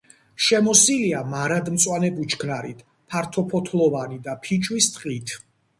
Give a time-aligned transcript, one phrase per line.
[0.45, 5.41] შემოსილია მარადმწვანე ბუჩქნარით, ფართოფოთლოვანი და ფიჭვის ტყით.